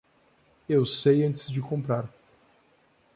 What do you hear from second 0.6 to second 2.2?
Eu sei antes de comprar.